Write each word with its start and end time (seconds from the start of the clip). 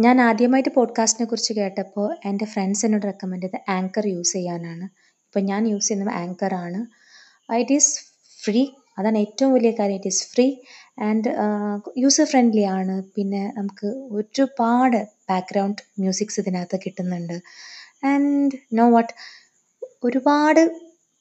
ഞാൻ 0.00 0.20
ആദ്യമായിട്ട് 0.20 0.68
പോഡ്കാസ്റ്റിനെ 0.68 1.26
കുറിച്ച് 1.26 1.52
കേട്ടപ്പോൾ 1.52 2.16
എന്റെ 2.24 2.44
ഫ്രണ്ട്സ് 2.44 2.86
എന്നോട് 2.86 3.06
റെക്കമെൻഡ് 3.06 3.42
ചെയ്ത 3.42 3.70
ആങ്കർ 3.70 4.06
യൂസ് 4.06 4.32
ചെയ്യാനാണ്. 4.32 4.84
ഇപ്പം 5.26 5.44
ഞാൻ 5.44 5.68
യൂസ് 5.68 5.88
ചെയ്യുന്നത് 5.88 6.14
ആങ്കർ 6.14 6.54
ആണ്. 6.54 6.86
ഇറ്റ് 7.54 7.72
ഈസ് 7.72 8.00
ഫ്രീ 8.44 8.66
അതാണ് 8.98 9.18
ഏറ്റവും 9.18 9.54
വലിയ 9.54 9.70
കാര്യം. 9.70 9.94
It 9.94 10.06
is 10.06 10.26
free 10.28 10.56
and 10.98 11.30
user 11.98 12.24
friendly 12.24 12.62
ആണ്. 12.62 13.02
പിന്നെ 13.02 13.52
നമുക്ക് 13.56 13.86
ഒരുപാട് 13.86 15.08
ബാക്ക്ഗ്രൗണ്ട് 15.30 15.82
മ്യൂസിക്സ് 15.98 16.40
ഇതിനകത്ത് 16.40 16.80
കിട്ടുന്നുണ്ട്. 16.86 17.40
ആൻഡ് 18.04 18.50
നോ 18.72 18.90
വാട്ട് 18.90 19.12
ഒരുപാട് 20.04 20.70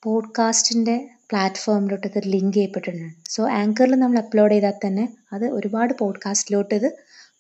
പോഡ്കാസ്റ്റിന്റെ 0.04 1.10
പ്ലാറ്റ്ഫോമിലോട്ട് 1.32 2.08
ഇത് 2.08 2.20
ലിങ്ക് 2.26 2.54
ചെയ്യപ്പെട്ടിട്ടുണ്ട്. 2.54 3.14
സോ 3.30 3.50
ആങ്കറിൽ 3.50 3.96
നമ്മൾ 3.96 4.20
അപ്ലോഡ് 4.20 4.52
ചെയ്താൽ 4.52 4.74
തന്നെ 4.88 5.10
അത് 5.34 5.46
ഒരുപാട് 5.46 5.94
പോഡ്കാസ്റ്റിലോട്ട് 6.00 6.76
ഇത് 6.76 6.90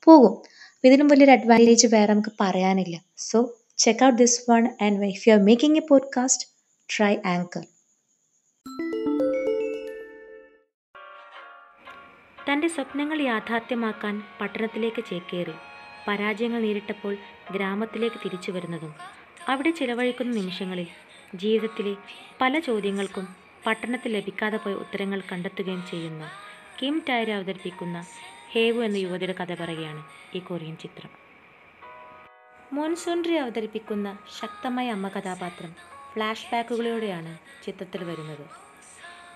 പോകും. 0.03 0.57
അപ്പോൾ 0.77 0.87
ഇതിലും 0.87 1.07
വലിയൊരു 1.07 1.31
അഡ്വാന്റേജ് 1.31 1.87
വേറെ 1.87 2.13
നമുക്ക് 2.13 2.31
പറയാനില്ല. 2.41 3.01
So 3.17 3.37
check 3.77 4.05
out 4.05 4.17
this 4.17 4.51
one 4.51 4.69
and 4.81 5.05
if 5.05 5.29
you 5.29 5.33
are 5.33 5.39
making 5.39 5.77
a 5.77 5.87
podcast 5.89 6.47
try 6.97 7.17
Anchor 7.25 7.63
തന്റെ 12.49 12.67
സ്വപ്നങ്ങൾ 12.67 13.21
യാഥാർത്ഥ്യമാക്കാൻ 13.21 14.23
പട്ടണത്തിലേക്ക് 14.41 15.03
ചേക്കേറി. 15.09 15.55
പരാജയങ്ങൾ 16.07 16.61
നേരിട്ടപ്പോൾ 16.61 17.17
ഗ്രാമത്തിലേക്ക് 17.51 18.15
തിരിച്ചു 18.25 18.51
വരുന്നതും 18.51 18.93
അവിടെ 19.47 19.71
ചിലവഴിക്കുന്ന 19.71 20.35
നിമിഷങ്ങളിൽ 20.35 20.87
ജീവിതത്തിലെ 21.35 21.95
പല 22.41 22.59
ചോദ്യങ്ങൾക്കും 22.59 23.25
പട്ടണത്തിൽ 23.65 24.11
ലഭിക്കാതെ 24.11 24.57
പോയ 24.57 24.73
ഉത്തരങ്ങൾ 24.73 25.21
കണ്ടെത്തുകയും 25.31 25.83
ചെയ്യുന്ന 25.91 26.23
കിം 26.81 27.03
ടയർ 27.09 27.31
അവതരിപ്പിക്കുന്ന 27.31 27.97
ഹേവു 28.51 28.81
എന്ന 28.81 28.97
യുവതിയുടെ 28.97 29.33
കഥ 29.33 29.53
പറയുകയാണ് 29.53 30.03
ഈ 30.35 30.39
കൊറിയൻ 30.39 30.77
ചിത്രം. 30.77 31.09
മോൺസൂൺറി 32.73 33.35
അവതരിപ്പിക്കുന്ന 33.35 34.17
ശക്തമായ 34.39 34.91
അമ്മ 34.91 35.07
കഥാപാത്രം 35.07 35.71
ഫ്ലാഷ് 36.13 36.47
ബാക്കുകളിലൂടെയാണ് 36.51 37.37
ചിത്രത്തിൽ 37.63 38.03
വരുന്നത്. 38.03 38.45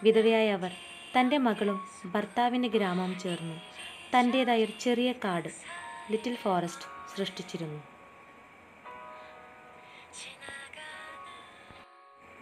വിധവയായ 0.03 0.51
അവർ 0.51 0.71
തന്റെ 1.19 1.37
മകളും 1.37 1.77
ഭർത്താവിന്റെ 2.05 2.69
ഗ്രാമവും 2.69 3.19
ചേർന്ന് 3.19 3.57
തന്റേതായ 4.15 4.63
ഒരു 4.63 4.71
ചെറിയ 4.81 5.11
കാട് 5.11 5.49
ലിറ്റിൽ 6.11 6.35
ഫോറസ്റ്റ് 6.35 7.17
സൃഷ്ടിച്ചിരുന്നു. 7.17 7.81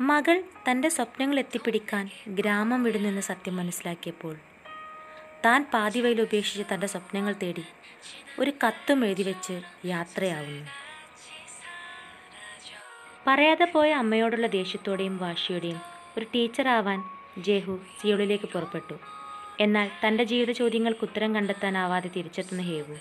മകൾ 0.01 0.43
തന്റെ 0.69 0.89
സ്വപ്നങ്ങൾ 0.89 1.39
എത്തിപ്പിടിക്കാൻ 1.39 2.09
ഗ്രാമം 2.27 2.83
വിടുന്നെന്ന് 2.83 3.21
സത്യം 3.21 3.57
മനസ്സിലാക്കിയപ്പോൾ 3.57 4.35
താൻ 5.45 5.65
പാതിവയിൽ 5.73 6.21
ഉപേക്ഷിച്ച് 6.21 6.73
തന്റെ 6.73 6.87
സ്വപ്നങ്ങൾ 6.87 7.35
തേടി 7.43 7.63
ഒരു 8.39 8.51
കത്തും 8.51 9.05
എഴുതി 9.05 9.23
വെച്ച് 9.23 9.61
യാത്രയാവുന്നു. 9.85 10.65
പറയാതെ 13.27 13.65
പോയ 13.65 13.91
അമ്മയോടുള്ള 13.91 14.47
ദേഷ്യത്തോടെയും 14.47 15.17
വാശിയോടെയും 15.17 15.81
ഒരു 16.17 16.25
ടീച്ചറാവാൻ 16.35 17.03
ജേഹു 17.37 17.79
സിയോളിലേക്ക് 18.01 18.45
പുറപ്പെട്ടു. 18.45 18.99
എന്നാൽ 19.59 19.91
തന്റെ 20.07 20.23
ജീവിത 20.23 20.51
ചോദ്യങ്ങൾക്ക് 20.51 20.99
ഉത്തരം 21.03 21.35
കണ്ടെത്താനാവാതെ 21.35 22.07
തിരിച്ചെത്തുന്ന 22.07 22.61
ഹേവു 22.61 22.97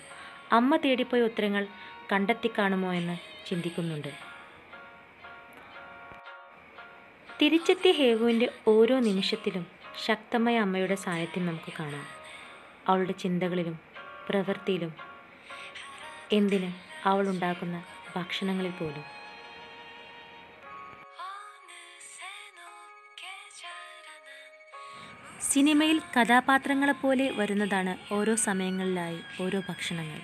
അമ്മ 0.52 0.76
തേടിപ്പോയ 0.76 1.20
ഉത്തരങ്ങൾ 1.20 1.66
കണ്ടെത്തിക്കാണുമോ 2.12 2.92
എന്ന് 2.92 3.16
ചിന്തിക്കുന്നുണ്ട്. 3.48 4.08
തിരിച്ചെത്തിയ 7.42 7.92
ഹേവുവിന്റെ 7.92 8.48
ഓരോ 8.68 9.00
നിമിഷത്തിലും 9.00 9.66
ശക്തമായ 10.06 10.58
അമ്മയുടെ 10.58 10.94
സാന്നിധ്യം 10.94 11.46
നമുക്ക് 11.46 11.72
കാണാം. 11.80 12.17
അവളുടെ 12.88 13.12
ചിന്തകളിലും 13.12 13.78
പ്രവൃത്തിയിലും 14.28 14.92
എന്തിന് 16.32 16.72
അവൾ 17.08 17.28
ഉണ്ടാക്കുന്ന 17.28 17.84
ഭക്ഷണങ്ങളിൽ 18.16 18.70
പോലും. 18.70 19.04
സിനിമയിൽ 25.50 25.98
കഥാപാത്രങ്ങളെപ്പോലെ 26.16 27.30
വരുന്നതാണ് 27.30 28.14
ഓരോ 28.14 28.34
സമയങ്ങളിലായി 28.34 29.20
ഓരോ 29.40 29.62
ഭക്ഷണങ്ങൾ. 29.68 30.20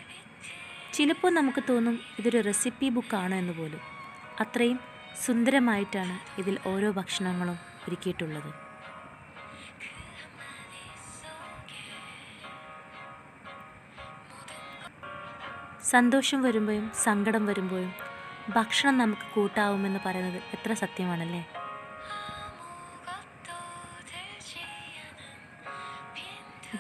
ചിലപ്പോൾ 0.94 1.30
നമുക്ക് 1.30 1.62
തോന്നും 1.68 2.00
ഇതൊരു 2.18 2.40
റെസിപ്പി 2.40 2.88
ബുക്കാണോ 2.88 3.36
എന്ന് 3.36 3.52
പോലും. 3.52 3.80
അത്രയും 4.40 4.78
സുന്ദരമായിട്ടാണ് 5.26 6.40
ഇതിൽ 6.40 6.58
ഓരോ 6.66 6.90
ഭക്ഷണങ്ങളും 6.90 7.58
ഒരുക്കിയിട്ടുള്ളത്. 7.88 8.73
സന്തോഷം 15.94 16.42
വരുമ്പോഴും 16.42 16.92
സങ്കടം 17.04 17.46
വരുമ്പോഴും 17.46 17.90
ഭക്ഷണം 18.48 18.98
നമുക്ക് 18.98 19.26
കൂട്ടാവുമെന്ന് 19.34 20.00
പറയുന്നത് 20.06 20.42
എത്ര 20.54 20.72
സത്യമാണല്ലേ? 20.72 21.42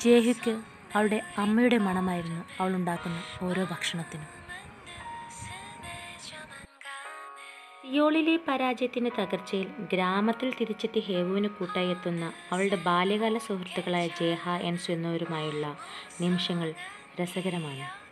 ജേഹുക്ക് 0.04 0.54
അവളുടെ 0.94 1.22
അമ്മയുടെ 1.38 1.78
മണമായിരുന്നു 1.78 2.44
അവൾ 2.60 2.76
ഉണ്ടാക്കുന്ന 2.76 3.18
ഓരോ 3.42 3.64
ഭക്ഷണത്തിനും. 3.64 4.30
സിയോളിലെ 7.86 8.36
പരാജയത്തിന്റെ 8.48 9.10
തകർച്ചയിൽ 9.18 9.68
ഗ്രാമത്തിൽ 9.92 10.54
തിരിച്ചെത്തി 10.60 11.00
ഹേവുവിന് 11.00 11.48
കൂട്ടായി 11.48 11.88
എത്തുന്ന 11.88 12.32
അവളുടെ 12.52 12.76
ബാല്യകാല 12.76 13.38
സുഹൃത്തുക്കളായ 13.38 14.06
ജേഹ 14.20 14.50
എൻസു 14.70 14.92
എന്നിവരുമായുള്ള 14.92 15.66
നിമിഷങ്ങൾ 16.20 16.74
രസകരമാണ്. 17.20 18.03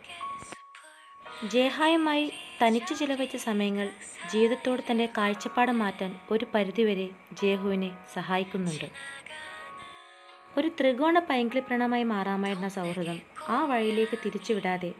ജേഹായുമായി 1.51 2.33
തനിച്ച് 2.61 2.99
ചിലവഴിച്ച 2.99 3.35
സമയങ്ങൾ 3.35 3.89
ജീവിതത്തോട് 4.33 4.81
തന്റെ 4.91 5.09
കാഴ്ചപ്പാട് 5.17 5.71
മാറ്റാൻ 5.71 6.19
ഒരു 6.31 6.45
പരിധിവരെ 6.55 7.09
ജേഹുവിനെ 7.41 7.97
സഹായിക്കുന്നുണ്ട്. 8.13 8.85
ഒരു 10.57 10.67
ത്രികോണ 10.67 11.19
പൈങ്കിളിപ്രണമായി 11.19 12.03
മാറാമായിരുന്ന 12.03 12.67
സൗഹൃദം 12.67 13.21
ആ 13.47 13.65
വഴിയിലേക്ക് 13.65 14.17
തിരിച്ചുവിടാതെ 14.25 14.93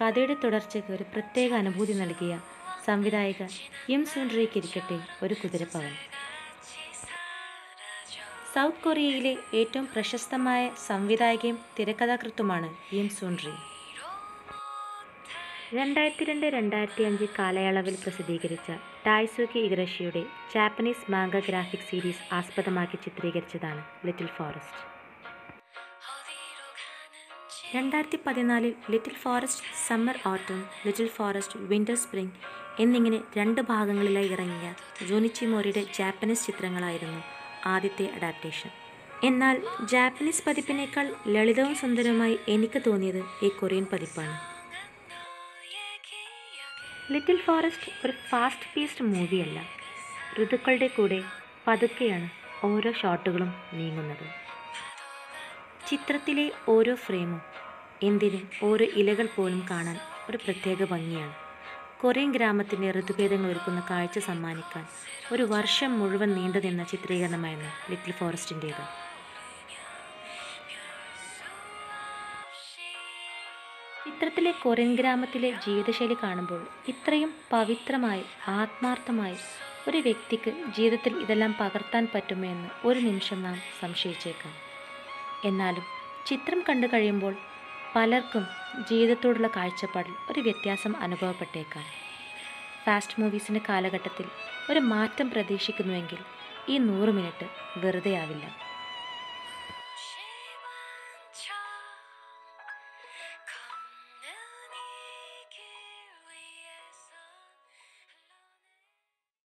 കഥയുടെ 0.00 0.36
തുടർച്ചയ്ക്ക് 0.44 0.92
ഒരു 0.92 1.02
പ്രത്യേക 1.02 1.52
അനുഭൂതി 1.52 1.92
നൽകിയ 1.92 2.40
സംവിധായിക 2.86 3.42
യിം 3.90 4.06
സുൻറിയ്ക്കിരിക്കട്ടെ 4.06 4.98
ഒരു 5.22 5.34
കുതിരപ്പവൻ. 5.34 5.92
സൗത്ത് 8.54 8.84
കൊറിയയിലെ 8.84 9.36
ഏറ്റവും 9.54 9.88
പ്രശസ്തമായ 9.94 10.70
സംവിധായകയും 10.86 11.58
തിരക്കഥാകൃത്തുമാണ് 11.78 12.94
യിം 12.94 13.08
സുൻറി 13.08 13.73
രണ്ടായിരത്തി 15.76 16.24
രണ്ട് 16.28 16.46
രണ്ടായിരത്തി 16.54 17.02
അഞ്ച് 17.02 17.26
കാലയളവിൽ 17.36 17.94
പ്രസിദ്ധീകരിച്ച 18.02 18.68
ടായ്സുക്കി 19.06 19.58
ഇഗ്രഷിയുടെ 19.58 20.22
ജാപ്പനീസ് 20.52 21.10
മാങ്ക 21.12 21.36
ഗ്രാഫിക് 21.46 21.86
സീരീസ് 21.90 22.22
ആസ്പദമാക്കി 22.38 22.98
ചിത്രീകരിച്ചതാണ് 23.04 23.82
ലിറ്റിൽ 24.06 24.28
ഫോറസ്റ്റ്. 24.36 24.80
രണ്ടായിരത്തി 27.74 28.20
പതിനാലിൽ 28.26 28.74
little 28.92 29.16
forest 29.24 29.64
summer 29.88 30.18
autumn 30.32 30.60
little 30.86 31.10
forest 31.16 31.58
winter 31.72 31.98
spring 32.04 32.36
എന്നിങ്ങനെ 32.80 33.20
രണ്ട് 33.38 33.60
ഭാഗങ്ങളിലായി 33.72 34.30
ഇറങ്ങിയ 34.36 34.70
ജോനിച്ചി 35.10 35.44
മോറിയുടെ 35.44 35.84
ജാപ്പനീസ് 35.98 36.46
ചിത്രങ്ങളായിരുന്നു 36.46 37.20
ആദ്യത്തെ 37.74 38.08
അഡാപ്റ്റേഷൻ. 38.16 38.70
എന്നാൽ 39.24 39.56
ജാപ്പനീസ് 39.90 40.44
പതിപ്പിനേക്കാൾ 40.46 41.06
ലളിതവും 41.26 41.74
സുന്ദരവുമായി 41.74 42.38
എനിക്ക് 42.48 42.82
തോന്നിയത് 42.86 43.22
ഈ 43.46 43.50
കൊറിയൻ 43.60 43.86
പതിപ്പാണ്. 43.92 44.53
ലിറ്റിൽ 47.12 47.36
ഫോറസ്റ്റ് 47.36 48.06
ഒരു 48.06 48.12
ഫാസ്റ്റ് 48.30 48.68
പീസ്ഡ് 48.74 49.04
മൂവിയല്ല 49.04 49.58
ഋതുക്കളുടെ 50.42 50.86
കൂടെ 50.86 51.22
പതുക്കെയാണ് 51.68 52.28
ഓരോ 52.66 52.92
ഷോട്ടുകളും 52.92 53.54
നീങ്ങുന്നത്. 53.72 54.26
ചിത്രത്തിലെ 55.88 56.52
ഓരോ 56.68 56.94
ഫ്രെയിമും 56.94 57.40
എന്തിന് 58.02 58.64
ഓരോ 58.64 58.84
ഇലകൾ 58.84 59.28
പോലും 59.36 59.66
കാണാൻ 59.70 59.98
ഒരു 60.30 60.36
പ്രത്യേക 60.36 60.84
ഭംഗിയാണ്. 60.84 61.34
കൊറിയൻ 62.00 62.32
ഗ്രാമത്തിന്റെ 62.32 62.90
ഋതുഭേദങ്ങൾ 62.90 63.50
ഒരുക്കുന്ന 63.50 63.86
കാഴ്ച 63.90 64.18
സമ്മാനിക്കാൻ 64.18 64.86
ഒരു 65.32 65.42
വർഷം 65.42 65.98
മുഴുവൻ 65.98 66.32
നീണ്ടു 66.34 66.58
നിന്ന 66.58 66.84
ചിത്രീകരണമായിരുന്നു 66.84 67.90
ലിറ്റിൽ 67.90 68.12
ഫോറസ്റ്റിന്റേത് 68.12 68.82
ചിത്രത്തിലെ 74.04 74.50
കൊറിയൻ 74.50 74.94
ഗ്രാമത്തിലെ 74.94 75.50
ജീവിതശൈലി 75.50 76.16
കാണുമ്പോൾ 76.22 76.66
ഇത്രയും 76.88 77.34
പവിത്രമായി 77.52 78.24
ആത്മാർത്ഥമായി 78.48 79.36
ഒരു 79.88 79.96
വ്യക്തിക്ക് 79.96 80.50
ജീവിതത്തിൽ 80.50 81.18
ഇതെല്ലാം 81.18 81.54
പകർത്താൻ 81.60 82.08
പറ്റുമോ 82.14 82.48
എന്ന് 82.48 82.86
ഒരു 82.86 82.98
നിമിഷം 82.98 83.42
നാം 83.42 83.56
സംശയിച്ചേക്കാം. 83.80 84.52
എന്നാലും 85.44 85.82
ചിത്രം 86.26 86.64
കണ്ടു 86.68 86.86
കഴിയുമ്പോൾ 86.86 87.36
പലർക്കും 87.96 88.46
ജീവിതത്തോടുള്ള 88.90 89.48
കാഴ്ചപ്പാടിൽ 89.48 90.14
ഒരു 90.30 90.40
വ്യത്യാസം 90.40 90.96
അനുഭവപ്പെട്ടേക്കാം. 90.96 91.84
ഫാസ്റ്റ് 92.84 93.20
മൂവീസിന്റെ 93.20 93.60
കാലഘട്ടത്തിൽ 93.68 94.24
ഒരു 94.70 94.80
മാറ്റം 94.80 95.30
പ്രതീക്ഷിക്കുന്നുവെങ്കിൽ 95.30 96.18
ഈ 96.68 96.78
നൂറ് 96.78 97.08
മിനിറ്റ് 97.08 97.46
വെറുതെ 97.76 98.14
ആവില്ല 98.14 98.73